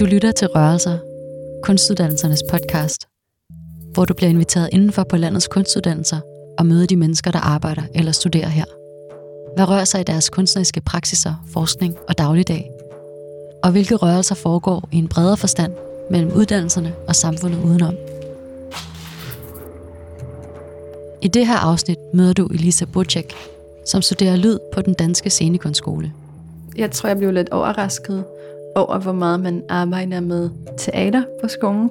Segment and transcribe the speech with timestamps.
[0.00, 0.98] Du lytter til Rørelser,
[1.62, 3.08] kunstuddannelsernes podcast,
[3.94, 6.20] hvor du bliver inviteret indenfor på landets kunstuddannelser
[6.58, 8.64] og møder de mennesker, der arbejder eller studerer her.
[9.56, 12.70] Hvad rører sig i deres kunstneriske praksiser, forskning og dagligdag?
[13.62, 15.72] Og hvilke rørelser foregår i en bredere forstand
[16.10, 17.94] mellem uddannelserne og samfundet udenom?
[21.22, 23.34] I det her afsnit møder du Elisa Bocek,
[23.86, 26.12] som studerer lyd på den danske scenekunstskole.
[26.76, 28.24] Jeg tror, jeg blev lidt overrasket
[28.76, 31.90] over, hvor meget man arbejder med teater på skolen.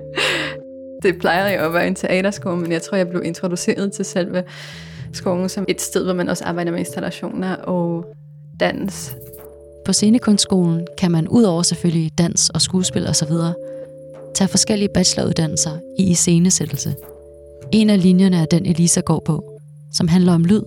[1.02, 4.44] det plejer jo at være en teaterskole, men jeg tror, jeg blev introduceret til selve
[5.12, 8.04] skolen som et sted, hvor man også arbejder med installationer og
[8.60, 9.16] dans.
[9.84, 13.32] På scenekunstskolen kan man udover selvfølgelig dans og skuespil osv.
[14.34, 16.94] tage forskellige bacheloruddannelser i iscenesættelse.
[17.72, 19.60] En af linjerne er den, Elisa går på,
[19.92, 20.62] som handler om lyd,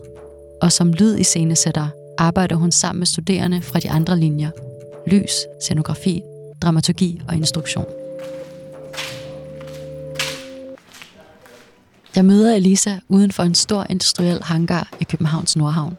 [0.62, 4.50] og som lyd i scenesætter arbejder hun sammen med studerende fra de andre linjer–
[5.08, 6.22] lys, scenografi,
[6.62, 7.86] dramaturgi og instruktion.
[12.16, 15.98] Jeg møder Elisa uden for en stor industriel hangar i Københavns Nordhavn.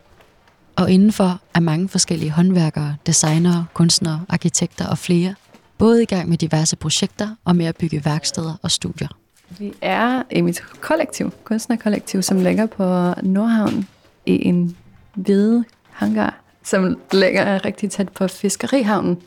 [0.77, 5.35] Og indenfor er mange forskellige håndværkere, designere, kunstnere, arkitekter og flere,
[5.79, 9.09] både i gang med diverse projekter og med at bygge værksteder og studier.
[9.59, 13.89] Vi er i mit kollektiv, kunstnerkollektiv, som ligger på Nordhavn
[14.27, 14.77] i en
[15.15, 19.23] hvide hangar som ligger rigtig tæt på Fiskerihavnen.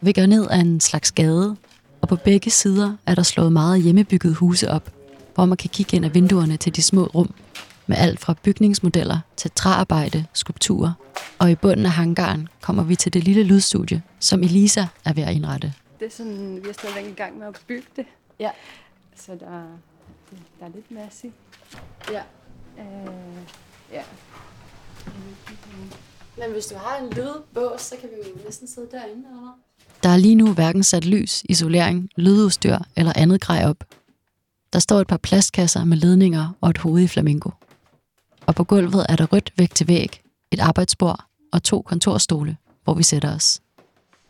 [0.00, 1.56] Vi går ned ad en slags gade,
[2.00, 4.90] og på begge sider er der slået meget hjemmebyggede huse op,
[5.34, 7.34] hvor man kan kigge ind ad vinduerne til de små rum,
[7.86, 10.92] med alt fra bygningsmodeller til træarbejde, skulpturer,
[11.38, 15.22] og i bunden af hangaren kommer vi til det lille lydstudie, som Elisa er ved
[15.22, 15.72] at indrette.
[16.00, 18.06] Det er sådan, vi er stadig i gang med at bygge det.
[18.40, 18.50] Ja.
[19.16, 19.62] Så der,
[20.60, 21.32] der er lidt masse.
[22.12, 22.22] Ja.
[22.78, 23.12] Øh,
[23.92, 24.02] ja.
[26.38, 29.58] Men hvis du har en lydbås, så kan vi jo næsten sidde derinde, eller
[30.02, 33.84] Der er lige nu hverken sat lys, isolering, lydudstyr eller andet grej op.
[34.72, 37.50] Der står et par plastkasser med ledninger og et hoved i flamingo.
[38.46, 42.94] Og på gulvet er der rødt væg til væg, et arbejdsbord og to kontorstole, hvor
[42.94, 43.60] vi sætter os.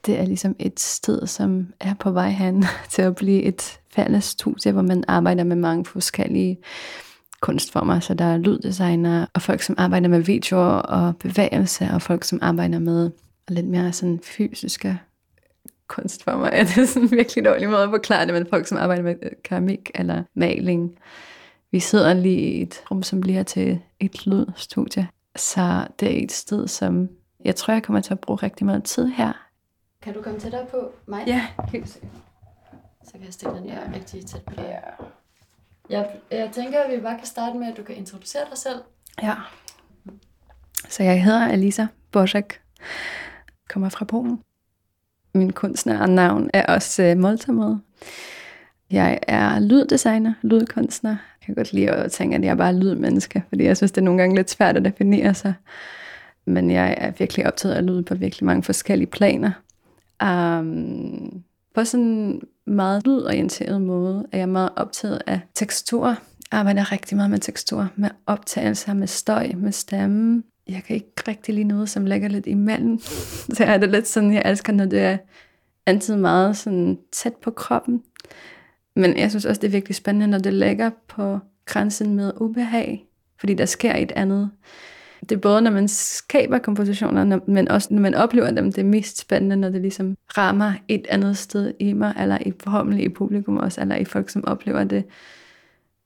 [0.06, 4.24] Det er ligesom et sted, som er på vej hen til at blive et fælles
[4.24, 6.58] studie, hvor man arbejder med mange forskellige
[7.40, 12.24] kunstformer, så der er lyddesigner og folk, som arbejder med video og bevægelse, og folk,
[12.24, 13.10] som arbejder med
[13.48, 15.00] lidt mere sådan fysiske
[15.86, 16.50] kunstformer.
[16.56, 19.02] Ja, det er sådan en virkelig dårlig måde at forklare det, men folk, som arbejder
[19.02, 20.98] med øh, keramik eller maling.
[21.70, 26.32] Vi sidder lige i et rum, som bliver til et lydstudie, så det er et
[26.32, 27.08] sted, som
[27.44, 29.32] jeg tror, jeg kommer til at bruge rigtig meget tid her.
[30.02, 31.24] Kan du komme tættere på mig?
[31.26, 32.10] Ja, helt sikkert.
[33.04, 34.64] Så kan jeg stille den her rigtig tæt på dig.
[34.64, 35.04] Ja.
[35.90, 38.78] Jeg, jeg tænker, at vi bare kan starte med, at du kan introducere dig selv.
[39.22, 39.34] Ja.
[40.88, 42.60] Så jeg hedder Alisa Boschek,
[43.68, 44.40] kommer fra Polen.
[45.34, 47.78] Min kunstnernavn er også øh, uh, Moltamod.
[48.90, 51.10] Jeg er lyddesigner, lydkunstner.
[51.10, 54.00] Jeg kan godt lide at tænke, at jeg er bare lydmenneske, fordi jeg synes, det
[54.00, 55.54] er nogle gange lidt svært at definere sig.
[56.44, 59.50] Men jeg er virkelig optaget af lyd på virkelig mange forskellige planer.
[60.22, 61.44] Um,
[61.78, 66.08] på sådan meget lydorienteret måde at jeg meget optaget af tekstur.
[66.08, 66.16] Jeg
[66.58, 70.42] arbejder rigtig meget med tekstur, med optagelser, med støj, med stemme.
[70.68, 72.98] Jeg kan ikke rigtig lide noget, som ligger lidt imellem.
[73.56, 75.18] Så er det lidt sådan, jeg elsker, når det er
[75.86, 78.02] altid meget sådan tæt på kroppen.
[78.96, 83.06] Men jeg synes også, det er virkelig spændende, når det ligger på grænsen med ubehag,
[83.40, 84.50] fordi der sker et andet
[85.20, 88.86] det er både, når man skaber kompositioner, men også når man oplever dem, det er
[88.86, 93.08] mest spændende, når det ligesom rammer et andet sted i mig, eller i forhåbentlig i
[93.08, 95.04] publikum også, eller i folk, som oplever det.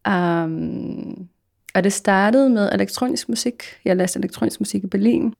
[0.09, 1.29] Um,
[1.75, 3.63] og det startede med elektronisk musik.
[3.85, 5.35] Jeg læste elektronisk musik i Berlin,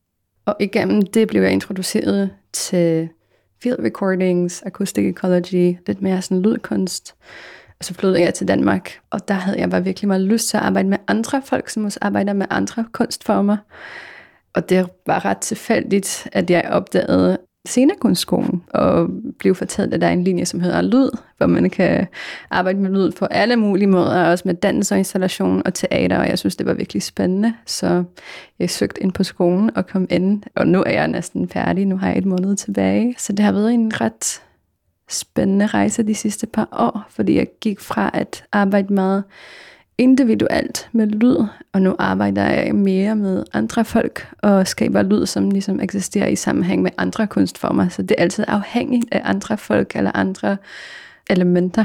[0.45, 3.09] og igennem det blev jeg introduceret til
[3.63, 7.15] field recordings, acoustic ecology, lidt mere sådan lydkunst.
[7.83, 10.57] Og så flyttede jeg til Danmark, og der havde jeg bare virkelig meget lyst til
[10.57, 13.57] at arbejde med andre folk, som også arbejder med andre kunstformer.
[14.55, 19.09] Og det var ret tilfældigt, at jeg opdagede scenekunstskolen og
[19.39, 22.07] blev fortalt, at der er en linje, som hedder lyd, hvor man kan
[22.51, 26.29] arbejde med lyd på alle mulige måder, også med dans og installation og teater, og
[26.29, 27.55] jeg synes, det var virkelig spændende.
[27.67, 28.05] Så
[28.59, 31.87] jeg søgte ind på skolen og kom ind, og nu er jeg næsten færdig.
[31.87, 33.15] Nu har jeg et måned tilbage.
[33.19, 34.43] Så det har været en ret
[35.13, 39.25] spændende rejse de sidste par år, fordi jeg gik fra at arbejde meget
[39.99, 41.37] individuelt med lyd,
[41.73, 46.37] og nu arbejder jeg mere med andre folk og skaber lyd, som ligesom eksisterer i
[46.37, 47.89] sammenhæng med andre kunstformer.
[47.89, 50.57] Så det er altid afhængigt af andre folk eller andre
[51.31, 51.85] elementer.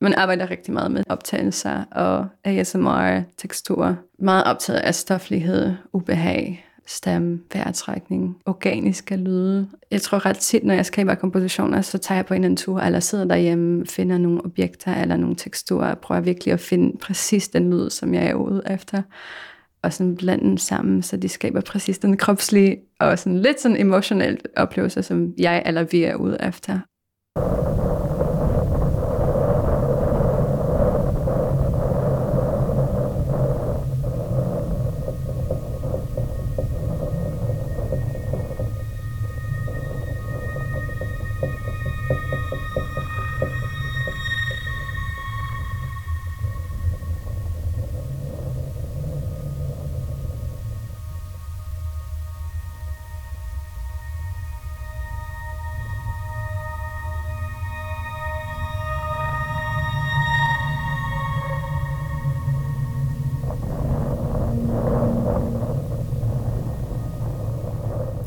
[0.00, 3.94] Man arbejder rigtig meget med optagelser og ASMR, teksturer.
[4.18, 9.68] Meget optaget af stoflighed, ubehag, stemme, vejrtrækning, organiske lyde.
[9.90, 12.80] Jeg tror ret tit, når jeg skaber kompositioner, altså, så tager jeg på en tur,
[12.80, 17.48] eller sidder derhjemme, finder nogle objekter eller nogle teksturer, og prøver virkelig at finde præcis
[17.48, 19.02] den lyd, som jeg er ude efter
[19.82, 23.76] og sådan blande dem sammen, så de skaber præcis den kropslige og sådan lidt sådan
[23.76, 26.78] emotionel oplevelse, som jeg eller vi er ude efter.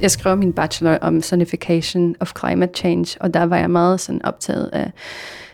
[0.05, 4.25] Jeg skrev min bachelor om sonification of climate change, og der var jeg meget sådan
[4.25, 4.91] optaget af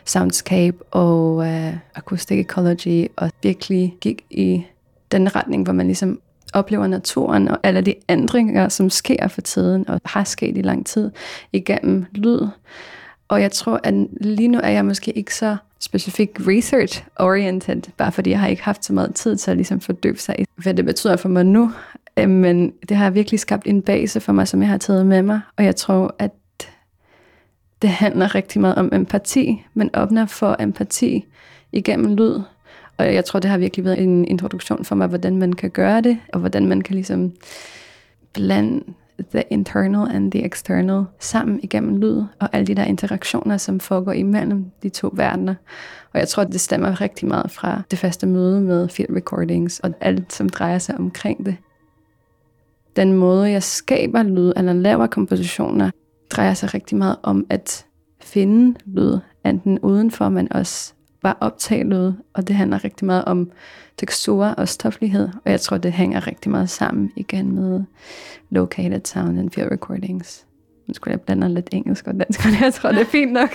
[0.04, 4.66] soundscape og øh, uh, acoustic ecology, og virkelig gik i
[5.12, 6.20] den retning, hvor man ligesom
[6.52, 10.86] oplever naturen og alle de ændringer, som sker for tiden, og har sket i lang
[10.86, 11.10] tid,
[11.52, 12.48] igennem lyd.
[13.28, 18.30] Og jeg tror, at lige nu er jeg måske ikke så specifikt research-oriented, bare fordi
[18.30, 20.84] jeg har ikke haft så meget tid til at ligesom fordybe sig i, hvad det
[20.84, 21.72] betyder for mig nu,
[22.18, 25.22] Øh, men det har virkelig skabt en base for mig, som jeg har taget med
[25.22, 25.40] mig.
[25.56, 26.30] Og jeg tror, at
[27.82, 29.64] det handler rigtig meget om empati.
[29.74, 31.24] Man åbner for empati
[31.72, 32.40] igennem lyd.
[32.98, 36.00] Og jeg tror, det har virkelig været en introduktion for mig, hvordan man kan gøre
[36.00, 37.32] det, og hvordan man kan ligesom
[38.32, 38.84] blande
[39.30, 44.12] the internal and the external sammen igennem lyd, og alle de der interaktioner, som foregår
[44.12, 45.54] imellem de to verdener.
[46.12, 49.92] Og jeg tror, det stemmer rigtig meget fra det første møde med field recordings, og
[50.00, 51.56] alt, som drejer sig omkring det
[52.96, 55.90] den måde, jeg skaber lyd eller laver kompositioner,
[56.30, 57.86] drejer sig rigtig meget om at
[58.20, 60.92] finde lyd, enten udenfor, men også
[61.22, 63.50] bare optage lyd, og det handler rigtig meget om
[63.96, 67.82] teksturer og stoflighed, og jeg tror, det hænger rigtig meget sammen igen med
[68.50, 70.46] located sound and field recordings.
[70.86, 73.54] Nu skulle jeg blande lidt engelsk og dansk, men jeg tror, det er fint nok.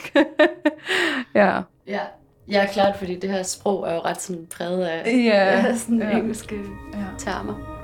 [1.36, 1.62] ja.
[1.88, 2.00] Ja,
[2.48, 6.18] ja, klart, fordi det her sprog er jo ret sådan præget af ja, sådan ja.
[6.18, 6.56] engelske
[6.94, 7.06] ja.
[7.18, 7.77] termer.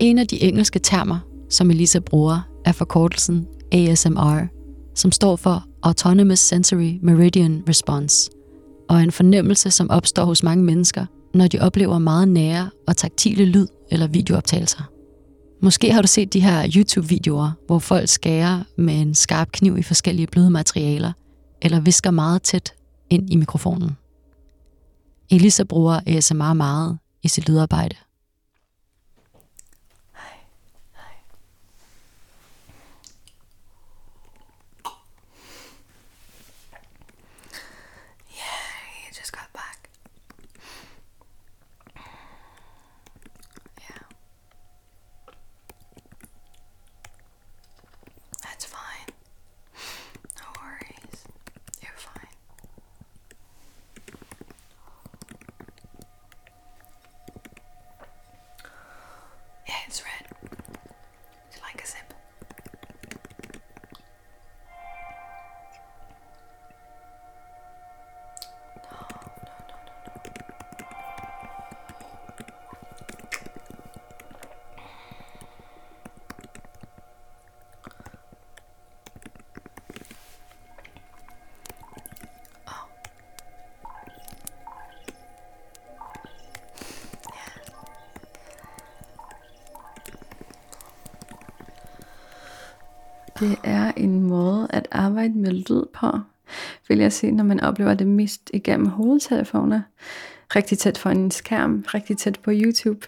[0.00, 1.18] En af de engelske termer,
[1.50, 4.46] som Elisa bruger, er forkortelsen ASMR,
[4.94, 8.30] som står for Autonomous Sensory Meridian Response,
[8.88, 12.96] og er en fornemmelse, som opstår hos mange mennesker, når de oplever meget nære og
[12.96, 14.90] taktile lyd- eller videooptagelser.
[15.62, 19.82] Måske har du set de her YouTube-videoer, hvor folk skærer med en skarp kniv i
[19.82, 21.12] forskellige bløde materialer,
[21.62, 22.72] eller visker meget tæt
[23.10, 23.90] ind i mikrofonen.
[25.30, 27.96] Elisa bruger ASMR meget i sit lydarbejde.
[93.40, 96.06] Det er en måde at arbejde med lyd på,
[96.88, 99.80] vil jeg sige, når man oplever det mest igennem hovedtelefoner.
[100.56, 103.06] Rigtig tæt for en skærm, rigtig tæt på YouTube.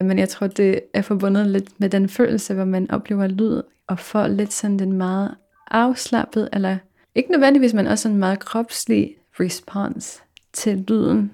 [0.00, 3.98] Men jeg tror, det er forbundet lidt med den følelse, hvor man oplever lyd, og
[3.98, 5.34] får lidt sådan den meget
[5.70, 6.76] afslappet, eller
[7.14, 10.22] ikke nødvendigvis, men også en meget kropslig respons
[10.52, 11.32] til lyden.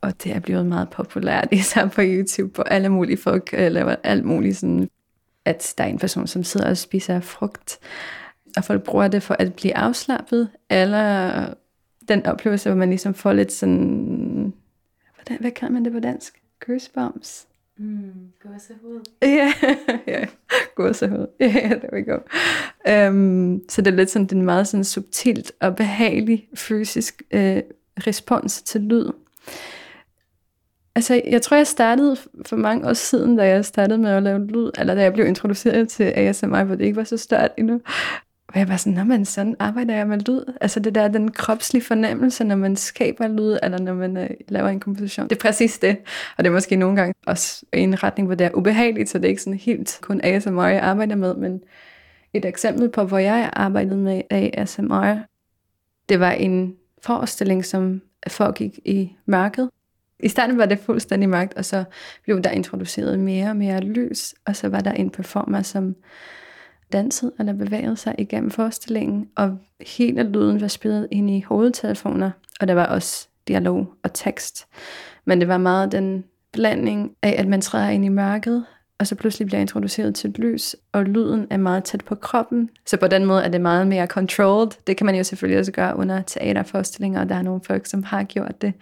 [0.00, 3.96] Og det er blevet meget populært, især på YouTube, hvor alle mulige folk øh, laver
[4.04, 4.88] alt muligt sådan
[5.48, 7.78] at der er en person, som sidder og spiser frugt,
[8.56, 11.54] og folk bruger det for at blive afslappet, eller
[12.08, 14.52] den oplevelse, hvor man ligesom får lidt sådan,
[15.14, 16.42] hvordan, hvad kalder man det på dansk?
[16.66, 17.46] Goosebumps?
[17.76, 18.12] Mm,
[18.42, 19.00] gåsehud.
[19.22, 19.52] Ja,
[20.06, 20.26] ja,
[20.74, 21.26] gåsehud.
[21.40, 22.18] Ja, yeah, there we go.
[23.08, 27.22] Um, så det er lidt sådan, det er en meget sådan subtilt og behagelig fysisk
[27.34, 27.40] uh,
[28.06, 29.10] respons til lyd.
[30.98, 34.46] Altså, jeg tror, jeg startede for mange år siden, da jeg startede med at lave
[34.46, 37.80] lyd, eller da jeg blev introduceret til ASMR, hvor det ikke var så stort endnu.
[38.48, 40.42] Og jeg var sådan, når man sådan arbejder jeg med lyd.
[40.60, 44.68] Altså det der, den kropslige fornemmelse, når man skaber lyd, eller når man øh, laver
[44.68, 45.28] en komposition.
[45.28, 45.96] Det er præcis det.
[46.36, 49.18] Og det er måske nogle gange også i en retning, hvor det er ubehageligt, så
[49.18, 51.34] det er ikke sådan helt kun ASMR, jeg arbejder med.
[51.34, 51.60] Men
[52.34, 55.14] et eksempel på, hvor jeg arbejdede med ASMR,
[56.08, 59.70] det var en forestilling, som foregik i mørket.
[60.20, 61.84] I starten var det fuldstændig mørkt, og så
[62.24, 65.96] blev der introduceret mere og mere lys, og så var der en performer, som
[66.92, 69.58] dansede eller bevægede sig igennem forestillingen, og
[69.96, 74.66] hele lyden var spillet ind i hovedtelefoner, og der var også dialog og tekst.
[75.24, 78.64] Men det var meget den blanding af, at man træder ind i mørket,
[78.98, 82.70] og så pludselig bliver introduceret til et lys, og lyden er meget tæt på kroppen.
[82.86, 84.70] Så på den måde er det meget mere controlled.
[84.86, 88.02] Det kan man jo selvfølgelig også gøre under teaterforestillinger, og der er nogle folk, som
[88.02, 88.72] har gjort det.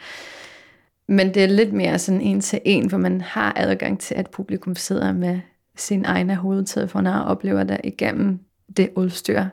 [1.08, 4.30] Men det er lidt mere sådan en til en, hvor man har adgang til, at
[4.30, 5.40] publikum sidder med
[5.76, 8.40] sin egne hovedtelefoner og oplever det igennem
[8.76, 9.44] det udstyr.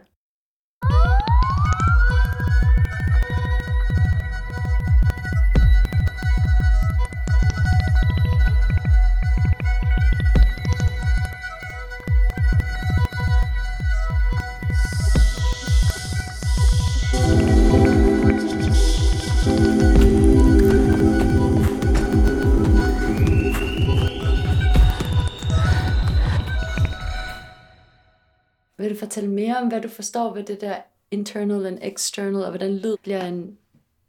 [29.04, 30.76] Fortælle mere om, hvad du forstår ved det der
[31.12, 33.58] internal and external, og hvordan lyd bliver en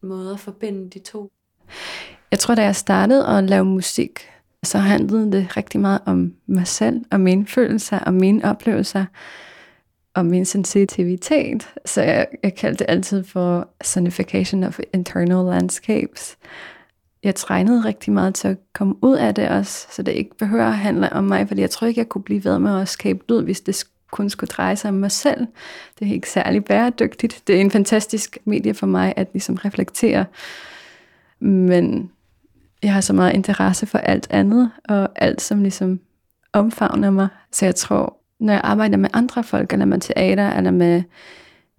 [0.03, 1.31] måde at forbinde de to?
[2.31, 4.29] Jeg tror, da jeg startede at lave musik,
[4.65, 9.05] så handlede det rigtig meget om mig selv, og mine følelser, og mine oplevelser,
[10.15, 11.69] og min sensitivitet.
[11.85, 16.37] Så jeg, jeg kaldte det altid for sonification of internal landscapes.
[17.23, 20.67] Jeg trænede rigtig meget til at komme ud af det også, så det ikke behøver
[20.67, 23.25] at handle om mig, fordi jeg tror ikke, jeg kunne blive ved med at skabe
[23.29, 23.75] lyd, hvis det
[24.15, 25.47] kun skulle dreje sig om mig selv.
[25.99, 27.43] Det er ikke særlig bæredygtigt.
[27.47, 30.25] Det er en fantastisk medie for mig at ligesom reflektere.
[31.41, 32.11] Men
[32.83, 36.01] jeg har så meget interesse for alt andet, og alt, som ligesom
[36.53, 37.29] omfavner mig.
[37.53, 41.03] Så jeg tror, når jeg arbejder med andre folk, eller med teater, eller med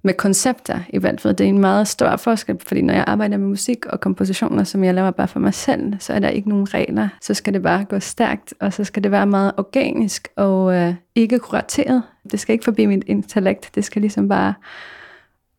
[0.06, 1.34] med koncepter i hvert fald.
[1.34, 4.84] Det er en meget stor forskel, fordi når jeg arbejder med musik og kompositioner, som
[4.84, 7.08] jeg laver bare for mig selv, så er der ikke nogen regler.
[7.22, 10.94] Så skal det bare gå stærkt, og så skal det være meget organisk og øh,
[11.16, 12.04] ikke kurateret.
[12.32, 13.76] Det skal ikke forbi mit intellekt.
[13.76, 14.54] Det skal ligesom bare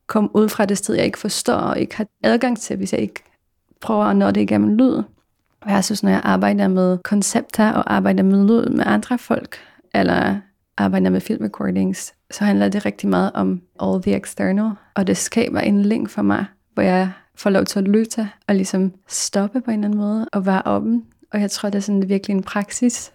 [0.06, 3.00] komme ud fra det sted, jeg ikke forstår og ikke har adgang til, hvis jeg
[3.00, 3.22] ikke
[3.80, 5.02] prøver at nå det igennem lyd.
[5.60, 9.56] Og jeg synes, når jeg arbejder med koncepter og arbejder med lyd med andre folk,
[9.94, 10.36] eller
[10.76, 15.16] arbejder med film recordings, så handler det rigtig meget om all the external, og det
[15.16, 19.60] skaber en link for mig, hvor jeg får lov til at lytte og ligesom stoppe
[19.60, 21.04] på en eller anden måde og være åben.
[21.32, 23.12] Og jeg tror, det er sådan virkelig en praksis.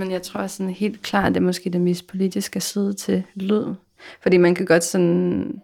[0.00, 3.74] Men jeg tror sådan helt klart, det er måske det mest politiske side til lyd.
[4.22, 5.60] Fordi man kan godt sådan,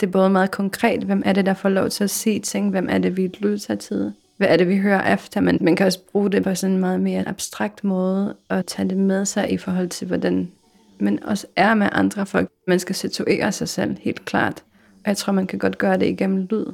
[0.00, 2.70] det er både meget konkret, hvem er det, der får lov til at se ting,
[2.70, 5.86] hvem er det, vi lytter til, hvad er det, vi hører efter, men man kan
[5.86, 9.52] også bruge det på sådan en meget mere abstrakt måde, og tage det med sig
[9.52, 10.50] i forhold til, hvordan
[10.98, 12.50] man også er med andre folk.
[12.66, 14.62] Man skal situere sig selv, helt klart.
[15.04, 16.66] Og jeg tror, man kan godt gøre det igennem lyd,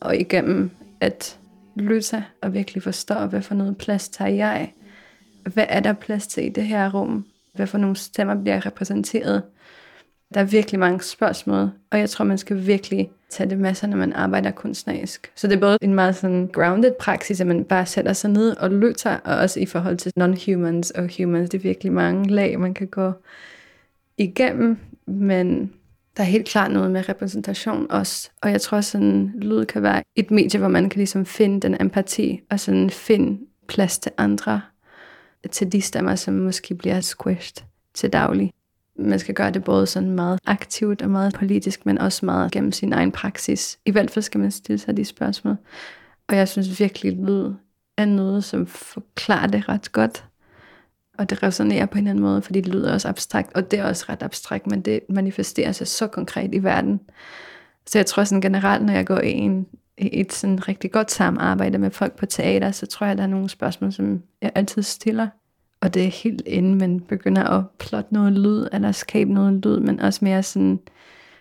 [0.00, 1.38] og igennem at
[1.74, 4.72] lytte og virkelig forstå, hvad for noget plads tager jeg.
[5.52, 7.26] Hvad er der plads til i det her rum?
[7.54, 9.42] Hvad for nogle stemmer bliver repræsenteret?
[10.34, 13.88] Der er virkelig mange spørgsmål, og jeg tror, man skal virkelig tage det med sig,
[13.88, 15.32] når man arbejder kunstnerisk.
[15.34, 18.56] Så det er både en meget sådan grounded praksis, at man bare sætter sig ned
[18.56, 21.50] og lytter, og også i forhold til non-humans og humans.
[21.50, 23.12] Det er virkelig mange lag, man kan gå
[24.18, 25.72] igennem, men
[26.16, 28.30] der er helt klart noget med repræsentation også.
[28.42, 31.76] Og jeg tror, sådan lyd kan være et medie, hvor man kan ligesom finde den
[31.80, 33.38] empati, og sådan finde
[33.68, 34.60] plads til andre,
[35.50, 37.64] til de stemmer, som måske bliver squished
[37.94, 38.52] til daglig
[38.98, 42.72] man skal gøre det både sådan meget aktivt og meget politisk, men også meget gennem
[42.72, 43.78] sin egen praksis.
[43.84, 45.56] I hvert fald skal man stille sig de spørgsmål.
[46.28, 47.52] Og jeg synes virkelig, at lyd
[47.96, 50.24] er noget, som forklarer det ret godt.
[51.18, 53.78] Og det resonerer på en eller anden måde, fordi det lyder også abstrakt, og det
[53.78, 57.00] er også ret abstrakt, men det manifesterer sig så konkret i verden.
[57.86, 59.66] Så jeg tror sådan generelt, når jeg går i, en,
[59.98, 63.28] et sådan rigtig godt samarbejde med folk på teater, så tror jeg, at der er
[63.28, 65.28] nogle spørgsmål, som jeg altid stiller.
[65.80, 69.80] Og det er helt inden man begynder at plotte noget lyd, eller skabe noget lyd,
[69.80, 70.80] men også mere sådan,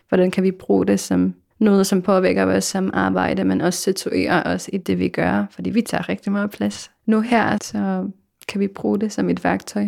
[0.10, 4.70] hvordan kan vi bruge det som noget, som påvirker vores samarbejde, men også situerer os
[4.74, 6.92] i det, vi gør, fordi vi tager rigtig meget plads.
[7.06, 8.10] Nu her, så
[8.48, 9.88] kan vi bruge det som et værktøj.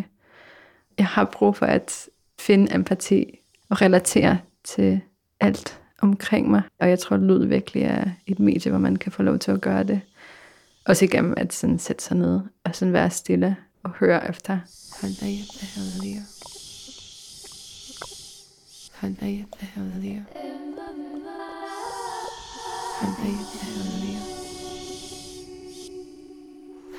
[0.98, 2.08] Jeg har brug for at
[2.40, 5.02] finde empati og relatere til
[5.40, 9.12] alt omkring mig, og jeg tror, at lyd virkelig er et medie, hvor man kan
[9.12, 10.02] få lov til at gøre det.
[10.86, 14.60] Også igennem at sådan sætte sig ned og sådan være stille og høre efter.
[15.02, 15.46] Hold dig hjem,
[19.02, 20.22] Hold dig hjem, Halleluja, halleluja.
[23.00, 24.22] Halleluja, halleluja.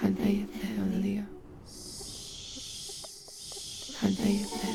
[0.01, 1.23] Halleluja,
[4.01, 4.68] halleluja.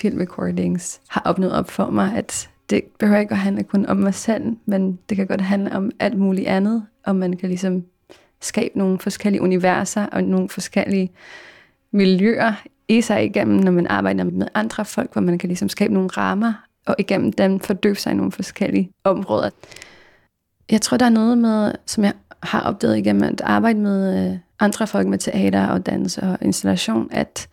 [0.00, 3.96] Film recordings har opnået op for mig, at det behøver ikke at handle kun om
[3.96, 7.84] mig selv, men det kan godt handle om alt muligt andet, og man kan ligesom
[8.40, 11.12] skabe nogle forskellige universer og nogle forskellige
[11.92, 12.52] miljøer
[12.88, 16.08] i sig igennem, når man arbejder med andre folk, hvor man kan ligesom skabe nogle
[16.08, 16.52] rammer,
[16.86, 19.50] og igennem dem fordøve sig i nogle forskellige områder.
[20.70, 24.38] Jeg tror, der er noget med, som jeg har opdaget igennem at arbejde med øh,
[24.60, 27.48] andre folk med teater og dans og installation, at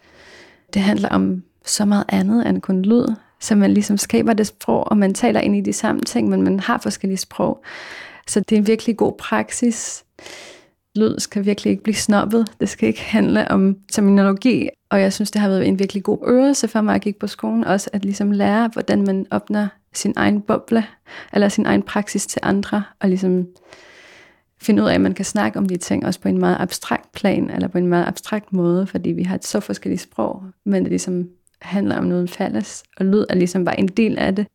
[0.73, 3.07] det handler om så meget andet end kun lyd
[3.39, 6.41] så man ligesom skaber det sprog, og man taler ind i de samme ting, men
[6.41, 7.63] man har forskellige sprog.
[8.27, 10.05] Så det er en virkelig god praksis.
[10.95, 12.47] Lyd skal virkelig ikke blive snobbet.
[12.59, 14.69] Det skal ikke handle om terminologi.
[14.89, 17.27] Og jeg synes, det har været en virkelig god øvelse for mig at gik på
[17.27, 17.63] skolen.
[17.63, 20.85] Også at ligesom lære, hvordan man åbner sin egen boble,
[21.33, 23.47] eller sin egen praksis til andre, og ligesom
[24.61, 27.11] finde ud af, at man kan snakke om de ting også på en meget abstrakt
[27.11, 30.83] plan, eller på en meget abstrakt måde, fordi vi har et så forskelligt sprog, men
[30.83, 31.29] det ligesom
[31.61, 34.47] handler om noget fælles, og lyd er ligesom bare en del af det.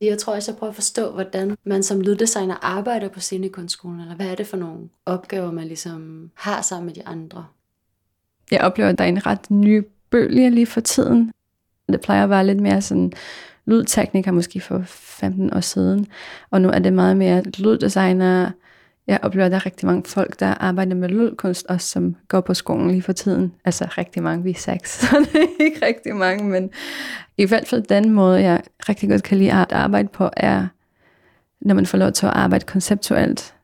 [0.00, 4.14] Jeg tror også, jeg prøver at forstå, hvordan man som lyddesigner arbejder på scenekunstskolen, eller
[4.14, 7.46] hvad er det for nogle opgaver, man ligesom har sammen med de andre?
[8.50, 11.32] Jeg oplever, at der er en ret ny bølge lige for tiden.
[11.88, 13.12] Det plejer at være lidt mere sådan
[13.66, 16.06] lydtekniker måske for 15 år siden,
[16.50, 18.50] og nu er det meget mere lyddesigner,
[19.08, 22.40] jeg oplever, at der er rigtig mange folk, der arbejder med lydkunst, også som går
[22.40, 23.52] på skolen lige for tiden.
[23.64, 26.70] Altså rigtig mange, vi er seks, så det er ikke rigtig mange, men
[27.38, 30.66] i hvert fald den måde, jeg rigtig godt kan lide at arbejde på, er,
[31.60, 33.54] når man får lov til at arbejde konceptuelt.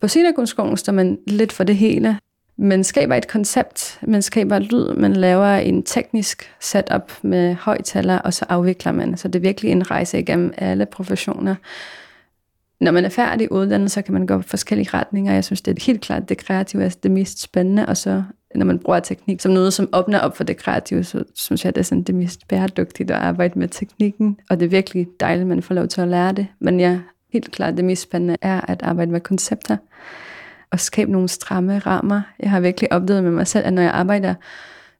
[0.00, 2.18] På scenekunstskolen står man lidt for det hele.
[2.56, 8.34] Man skaber et koncept, man skaber lyd, man laver en teknisk setup med højtaler, og
[8.34, 9.16] så afvikler man.
[9.16, 11.54] Så det er virkelig en rejse igennem alle professioner
[12.80, 15.32] når man er færdig uddannet, så kan man gå forskellige retninger.
[15.32, 18.22] Jeg synes, det er helt klart, det kreative er det mest spændende, og så
[18.54, 21.74] når man bruger teknik som noget, som åbner op for det kreative, så synes jeg,
[21.74, 25.40] det er sådan det mest bæredygtige at arbejde med teknikken, og det er virkelig dejligt,
[25.40, 26.46] at man får lov til at lære det.
[26.58, 26.98] Men ja,
[27.32, 29.76] helt klart, det mest spændende er at arbejde med koncepter
[30.70, 32.20] og skabe nogle stramme rammer.
[32.38, 34.34] Jeg har virkelig opdaget med mig selv, at når jeg arbejder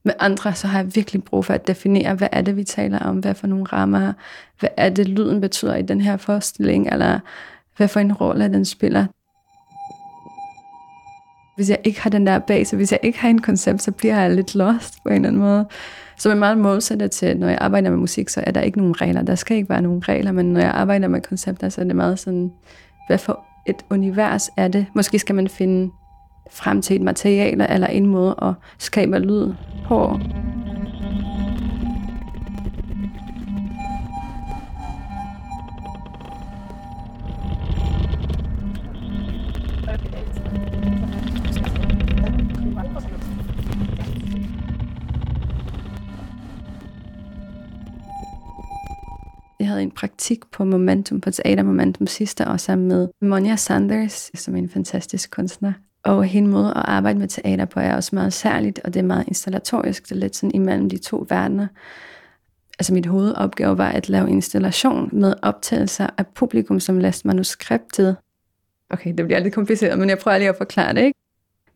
[0.05, 2.99] med andre, så har jeg virkelig brug for at definere, hvad er det, vi taler
[2.99, 4.13] om, hvad for nogle rammer,
[4.61, 7.19] hvad er det, lyden betyder i den her forestilling, eller
[7.81, 9.07] hvad for en rolle den spiller.
[11.57, 14.21] Hvis jeg ikke har den der base, hvis jeg ikke har en koncept, så bliver
[14.21, 15.67] jeg lidt lost på en eller anden måde.
[16.19, 19.01] Så er meget modsætter til, når jeg arbejder med musik, så er der ikke nogen
[19.01, 19.23] regler.
[19.23, 21.97] Der skal ikke være nogen regler, men når jeg arbejder med koncepter, så er det
[21.97, 22.53] meget sådan,
[23.07, 24.87] hvad for et univers er det?
[24.95, 25.91] Måske skal man finde
[26.51, 29.53] frem til et materiale eller en måde at skabe lyd
[29.87, 30.21] på.
[49.71, 54.55] Havde en praktik på Momentum, på Teater Momentum sidste år sammen med Monja Sanders, som
[54.55, 55.73] er en fantastisk kunstner.
[56.03, 59.05] Og hende måde at arbejde med teater på er også meget særligt, og det er
[59.05, 60.05] meget installatorisk.
[60.05, 61.67] Det er lidt sådan imellem de to verdener.
[62.79, 68.17] Altså mit hovedopgave var at lave en installation med optagelser af publikum, som læste manuskriptet.
[68.91, 71.01] Okay, det bliver lidt kompliceret, men jeg prøver lige at forklare det.
[71.01, 71.19] Ikke?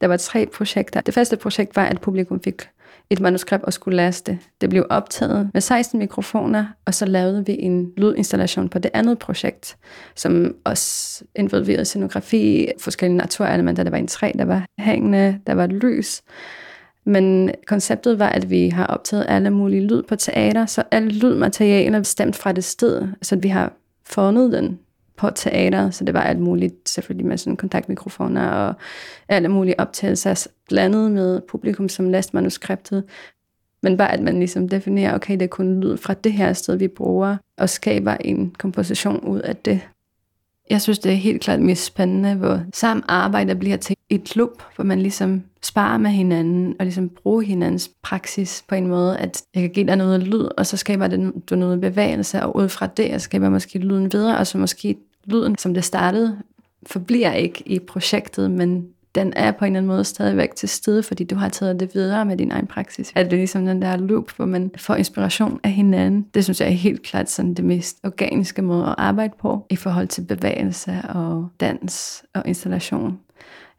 [0.01, 1.01] Der var tre projekter.
[1.01, 2.63] Det første projekt var, at publikum fik
[3.11, 4.39] et manuskript og skulle laste.
[4.61, 4.71] det.
[4.71, 9.77] Blev optaget med 16 mikrofoner, og så lavede vi en lydinstallation på det andet projekt,
[10.15, 13.83] som også involverede scenografi, forskellige naturelementer.
[13.83, 16.23] Der var en træ, der var hængende, der var lys.
[17.07, 21.99] Men konceptet var, at vi har optaget alle mulige lyd på teater, så alle lydmaterialer
[21.99, 23.73] er stemt fra det sted, så vi har
[24.05, 24.79] fundet den
[25.16, 28.74] på teater, så det var alt muligt, selvfølgelig med sådan kontaktmikrofoner og
[29.29, 33.05] alle mulige optagelser, blandet med publikum, som læste manuskriptet.
[33.83, 36.77] Men bare at man ligesom definerer, okay, det er kun lyd fra det her sted,
[36.77, 39.81] vi bruger, og skaber en komposition ud af det.
[40.70, 44.62] Jeg synes, det er helt klart mest spændende, hvor sammen arbejder bliver til et klub,
[44.77, 49.42] hvor man ligesom sparer med hinanden, og ligesom bruger hinandens praksis på en måde, at
[49.55, 52.68] jeg kan give dig noget lyd, og så skaber det du noget bevægelse, og ud
[52.68, 54.96] fra det, jeg skaber måske lyden videre, og så måske
[55.27, 56.39] lyden, som det startede,
[56.87, 61.03] forbliver ikke i projektet, men den er på en eller anden måde stadigvæk til stede,
[61.03, 63.13] fordi du har taget det videre med din egen praksis.
[63.15, 66.27] At det er ligesom den der loop, hvor man får inspiration af hinanden.
[66.35, 69.77] Det synes jeg er helt klart sådan det mest organiske måde at arbejde på, i
[69.77, 73.19] forhold til bevægelse og dans og installation.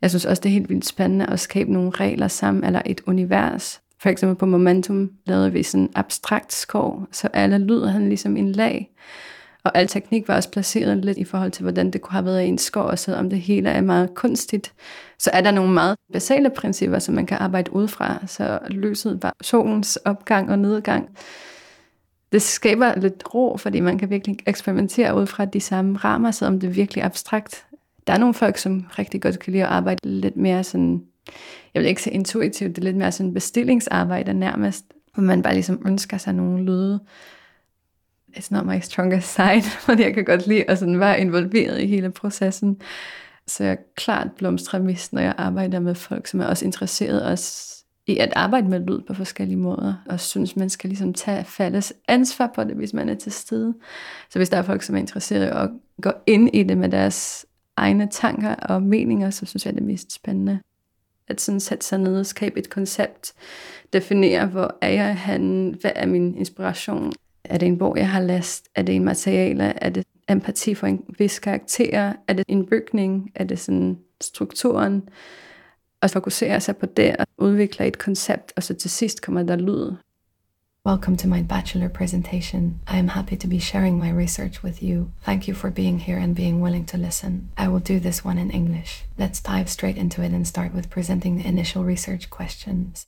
[0.02, 3.02] Jeg synes også, det er helt vildt spændende at skabe nogle regler sammen, eller et
[3.08, 3.82] univers.
[4.00, 8.52] For eksempel på Momentum lavede vi sådan abstrakt skov, så alle lyder han ligesom en
[8.52, 8.90] lag.
[9.66, 12.44] Og al teknik var også placeret lidt i forhold til, hvordan det kunne have været
[12.44, 14.74] i en skov, og selvom det hele er meget kunstigt,
[15.20, 18.24] så er der nogle meget basale principper, som man kan arbejde ud fra.
[18.28, 21.10] Så lyset var solens opgang og nedgang.
[22.32, 26.60] Det skaber lidt ro, fordi man kan virkelig eksperimentere ud fra de samme rammer, selvom
[26.60, 27.66] det er virkelig abstrakt.
[28.08, 31.04] Der er nogle folk, som rigtig godt kan lide at arbejde lidt mere sådan,
[31.74, 35.54] jeg vil ikke sige intuitivt, det er lidt mere sådan bestillingsarbejde nærmest, hvor man bare
[35.54, 37.00] ligesom ønsker sig nogle lyde,
[38.38, 41.88] it's not my strongest side, fordi jeg kan godt lide at sådan være involveret i
[41.88, 42.82] hele processen.
[43.48, 47.72] Så jeg er klart blomstremist, når jeg arbejder med folk, som er også interesseret os
[48.08, 51.94] i at arbejde med lyd på forskellige måder, og synes, man skal ligesom tage fælles
[52.08, 53.74] ansvar på det, hvis man er til stede.
[54.30, 55.70] Så hvis der er folk, som er interesseret i at
[56.02, 57.46] gå ind i det med deres
[57.78, 60.60] egne tanker og meninger, så synes jeg, det er mest spændende.
[61.28, 63.34] At sådan sætte sig ned og skabe et koncept,
[63.94, 67.12] definere, hvor er jeg han, hvad er min inspiration,
[67.50, 68.68] er det en bog, jeg har læst?
[68.76, 69.64] Er det en materiale?
[69.64, 72.14] Er det empati for en vis karakter?
[72.28, 73.32] Er det en bygning?
[73.36, 75.10] Er det sådan strukturen?
[76.02, 76.10] Og
[76.60, 77.26] sig på det og
[77.88, 79.92] et koncept, og så til sidst kommer der lyd.
[80.88, 82.80] Welcome to my bachelor presentation.
[82.88, 85.10] I am happy to be sharing my research with you.
[85.24, 87.50] Thank you for being here and being willing to listen.
[87.58, 89.04] I will do this one in English.
[89.18, 93.08] Let's dive straight into it and start with presenting the initial research questions.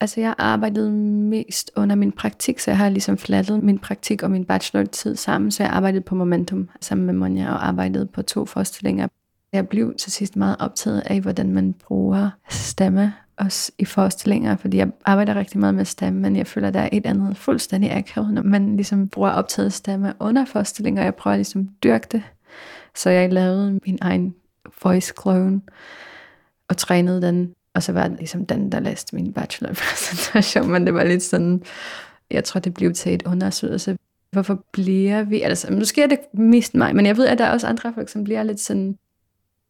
[0.00, 4.30] Altså jeg arbejdede mest under min praktik, så jeg har ligesom flattet min praktik og
[4.30, 8.46] min bachelor-tid sammen, så jeg arbejdede på Momentum sammen med Monja og arbejdede på to
[8.46, 9.08] forestillinger.
[9.52, 14.76] Jeg blev til sidst meget optaget af, hvordan man bruger stemme også i forestillinger, fordi
[14.76, 17.92] jeg arbejder rigtig meget med stemme, men jeg føler, at der er et andet fuldstændig
[17.92, 22.06] akavet, når man ligesom bruger optaget stemme under forestillinger, og jeg prøver ligesom at dyrke
[22.12, 22.22] det.
[22.94, 24.34] Så jeg lavede min egen
[24.82, 25.60] voice clone
[26.68, 30.94] og trænede den og så var det ligesom den, der læste min bachelorpræsentation, men det
[30.94, 31.62] var lidt sådan,
[32.30, 33.98] jeg tror, det blev til et undersøgelse.
[34.30, 37.52] Hvorfor bliver vi, altså måske er det mest mig, men jeg ved, at der er
[37.52, 38.98] også andre folk, som bliver lidt sådan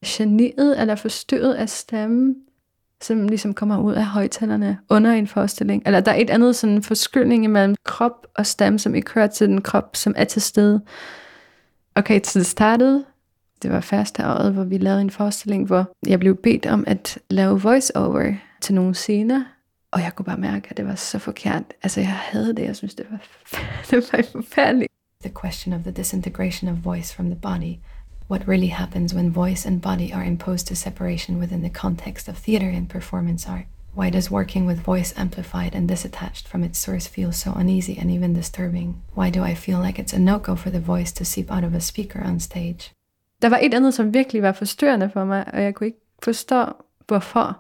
[0.07, 2.37] generet eller forstyrret af stemmen,
[3.03, 5.83] som ligesom kommer ud af højtalerne under en forestilling.
[5.87, 9.49] Eller der er et andet sådan forskydning imellem krop og stemme, som ikke hører til
[9.49, 10.81] den krop, som er til stede.
[11.95, 13.05] Okay, så det startede
[13.63, 13.81] det var
[14.53, 17.61] hvor vi lavede en forestilling, hvor jeg blev bedt om at lave
[18.61, 19.45] til nogle scener,
[19.91, 21.63] og jeg kunne bare mærke, at det var så forkert.
[21.83, 23.19] Altså, jeg havde det, jeg synes, det var,
[23.91, 24.93] det var forfærdeligt.
[25.23, 27.75] The question of the disintegration of voice from the body.
[28.31, 32.37] What really happens when voice and body are imposed to separation within the context of
[32.37, 33.67] theater and performance art?
[33.95, 38.11] Why does working with voice amplified and disattached from its source feel so uneasy and
[38.11, 39.03] even disturbing?
[39.15, 41.75] Why do I feel like it's a no-go for the voice to seep out of
[41.75, 42.91] a speaker on stage?
[43.43, 46.65] Der var et andet, som virkelig var forstyrrende for mig, og jeg kunne ikke forstå,
[47.07, 47.59] hvorfor.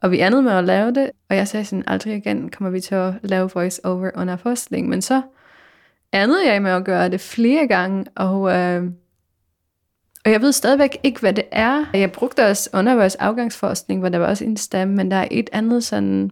[0.00, 2.80] Og vi andede med at lave det, og jeg sagde sådan, aldrig igen kommer vi
[2.80, 4.88] til at lave voice over under forskning.
[4.88, 5.22] Men så
[6.12, 8.84] andede jeg med at gøre det flere gange, og, øh,
[10.24, 11.84] og jeg ved stadigvæk ikke, hvad det er.
[11.94, 15.28] Jeg brugte også under vores afgangsforskning, hvor der var også en stemme, men der er
[15.30, 16.30] et andet sådan,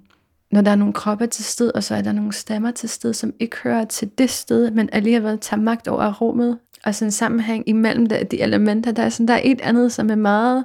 [0.51, 3.13] når der er nogle kroppe til sted, og så er der nogle stemmer til sted,
[3.13, 7.13] som ikke hører til det sted, men alligevel tager magt over rummet og sådan en
[7.13, 8.93] sammenhæng imellem de, de elementer.
[8.93, 10.65] Der er, sådan, der er et andet, som er meget...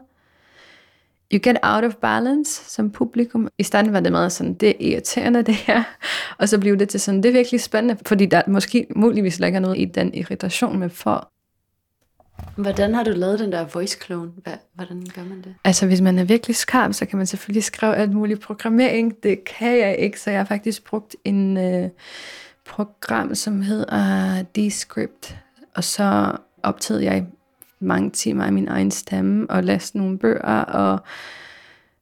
[1.33, 3.47] You get out of balance som publikum.
[3.57, 5.83] I starten var det meget sådan, det er irriterende det her.
[6.37, 9.59] Og så blev det til sådan, det er virkelig spændende, fordi der måske muligvis ligger
[9.59, 11.31] noget i den irritation med for.
[12.55, 14.31] Hvordan har du lavet den der voice clone?
[14.73, 15.55] Hvordan gør man det?
[15.63, 19.23] Altså, hvis man er virkelig skarp, så kan man selvfølgelig skrive alt muligt programmering.
[19.23, 21.89] Det kan jeg ikke, så jeg har faktisk brugt en øh,
[22.65, 25.35] program, som hedder Descript,
[25.75, 26.31] og så
[26.63, 27.25] optagede jeg
[27.79, 30.99] mange timer af min egen stemme, og læste nogle bøger, og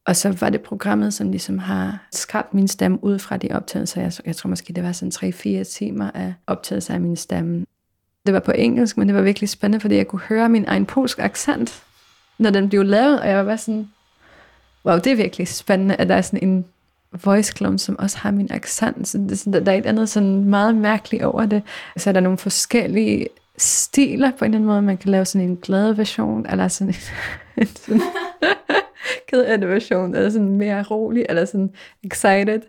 [0.10, 4.01] Og så var det programmet, som ligesom har skabt min stemme ud fra de optagelser.
[4.01, 7.65] Jeg, jeg tror måske, det var sådan 3-4 timer af optagelser af min stemme.
[8.25, 10.86] Det var på engelsk, men det var virkelig spændende, fordi jeg kunne høre min egen
[10.86, 11.84] polsk accent,
[12.39, 13.89] når den blev lavet, og jeg var bare sådan,
[14.86, 16.65] wow, det er virkelig spændende, at der er sådan en
[17.23, 19.08] voice clone, som også har min accent.
[19.08, 21.63] Så det, der er et andet sådan meget mærkeligt over det.
[21.97, 23.27] Så er der nogle forskellige
[23.62, 24.82] stiler på en eller anden måde.
[24.82, 26.93] Man kan lave sådan en glad version, eller sådan
[27.58, 28.02] en, sådan
[29.30, 31.69] ked af version, eller sådan mere rolig, eller sådan
[32.04, 32.62] excited.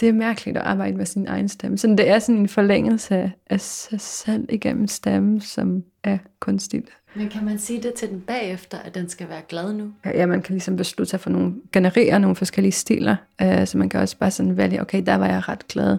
[0.00, 1.78] Det er mærkeligt at arbejde med sin egen stemme.
[1.78, 6.88] Så det er sådan en forlængelse af sig selv igennem stemmen, som er kunstigt.
[7.14, 9.92] Men kan man sige det til den bagefter, at den skal være glad nu?
[10.04, 13.88] Ja, man kan ligesom beslutte sig for nogle, generere nogle forskellige stiler, øh, så man
[13.88, 15.98] kan også bare sådan vælge, okay, der var jeg ret glad.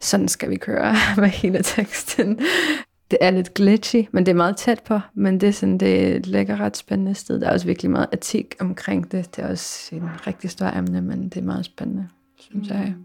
[0.00, 2.40] Sådan skal vi køre med hele teksten.
[3.10, 6.26] Det er lidt glitchy, men det er meget tæt på, men det er sådan, det
[6.26, 7.40] ligger ret spændende sted.
[7.40, 9.36] Der er også virkelig meget etik omkring det.
[9.36, 12.08] Det er også en rigtig stor emne, men det er meget spændende,
[12.40, 12.94] synes jeg.
[12.96, 13.04] Mm.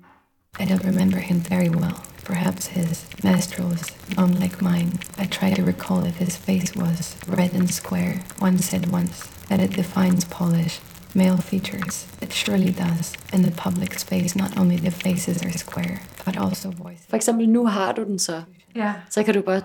[0.60, 1.96] I don't remember him very well.
[2.26, 4.92] Perhaps his nostrils, unlike mine.
[5.18, 8.14] I try to recall if his face was red and square.
[8.42, 10.82] One said once that it defines Polish
[11.16, 12.08] male features.
[12.22, 13.14] It surely does.
[13.34, 17.06] In the public space, not only the faces are square, but also voices.
[17.10, 18.42] For eksempel, nu har du den så.
[18.76, 18.94] Ja.
[19.10, 19.62] Så kan du bare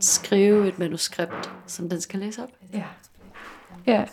[0.00, 2.50] skrive et manuskript, som den skal læse op.
[2.72, 2.84] Ja.
[3.86, 4.04] Ja.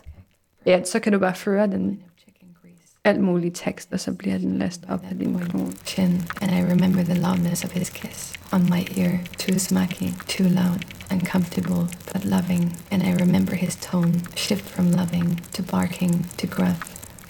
[0.66, 2.04] Ja, så kan du bare føre den
[3.04, 5.74] alt muligt tekst, og så bliver den læst op af din klon.
[5.86, 10.48] Chin, and I remember the loudness of his kiss on my ear, too smacky, too
[10.48, 16.48] loud, uncomfortable, but loving, and I remember his tone shift from loving to barking to
[16.48, 16.80] gruff,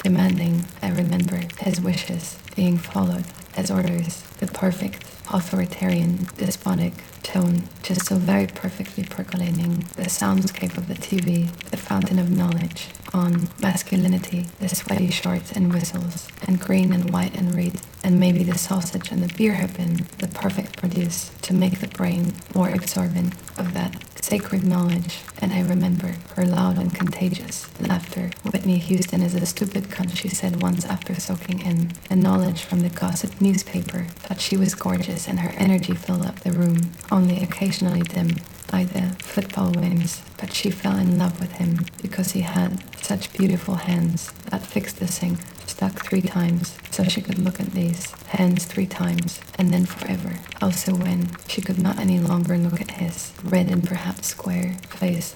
[0.03, 0.65] demanding.
[0.81, 8.15] I remember his wishes being followed as orders, the perfect, authoritarian, despotic tone, just so
[8.15, 14.69] very perfectly percolating the soundscape of the TV, the fountain of knowledge, on masculinity, the
[14.69, 19.21] sweaty shorts and whistles, and green and white and red, and maybe the sausage and
[19.23, 24.03] the beer have been the perfect produce to make the brain more absorbent of that
[24.23, 25.19] sacred knowledge.
[25.41, 28.29] And I remember her loud and contagious laughter.
[28.43, 32.81] Whitney Houston is a stupid cunt, she said once after soaking in the knowledge from
[32.81, 37.43] the gossip newspaper that she was gorgeous and her energy filled up the room, only
[37.43, 38.29] occasionally dim
[38.71, 43.33] by the football wings, but she fell in love with him because he had such
[43.33, 48.11] beautiful hands that fixed the sink, stuck three times, so she could look at these
[48.27, 50.39] hands three times, and then forever.
[50.61, 55.35] Also when she could not any longer look at his red and perhaps square face.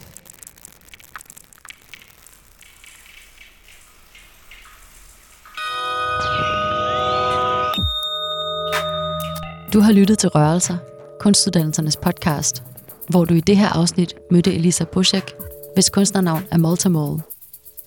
[9.74, 10.78] Du har lyttet til Rørelser,
[11.26, 12.64] kunstuddannelsernes podcast,
[13.10, 15.34] hvor du i det her afsnit mødte Elisa Buschek,
[15.74, 17.22] hvis kunstnernavn er Multimole.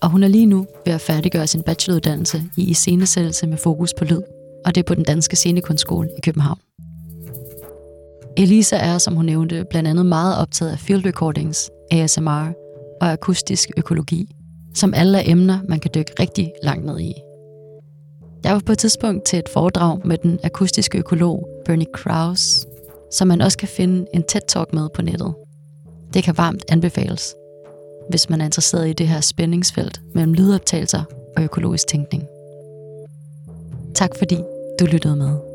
[0.02, 4.04] Og hun er lige nu ved at færdiggøre sin bacheloruddannelse i iscenesættelse med fokus på
[4.04, 4.20] lyd,
[4.64, 6.58] og det er på den danske scenekunstskole i København.
[8.36, 12.52] Elisa er, som hun nævnte, blandt andet meget optaget af field recordings, ASMR
[13.00, 14.34] og akustisk økologi,
[14.74, 17.14] som alle er emner, man kan dykke rigtig langt ned i.
[18.44, 22.67] Jeg var på et tidspunkt til et foredrag med den akustiske økolog Bernie Krause,
[23.10, 25.34] som man også kan finde en TED-talk med på nettet.
[26.14, 27.34] Det kan varmt anbefales,
[28.10, 31.02] hvis man er interesseret i det her spændingsfelt mellem lydoptagelser
[31.36, 32.24] og økologisk tænkning.
[33.94, 34.36] Tak fordi
[34.80, 35.47] du lyttede med.